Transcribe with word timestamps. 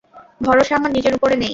ভরসা 0.41 0.73
আমার 0.75 0.91
নিজের 0.91 1.13
উপরে 1.15 1.35
নেই। 1.35 1.49